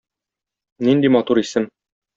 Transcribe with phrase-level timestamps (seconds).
[0.89, 1.73] Нинди матур исем!